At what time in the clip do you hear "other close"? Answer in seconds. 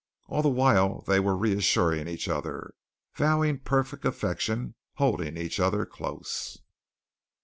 5.59-6.57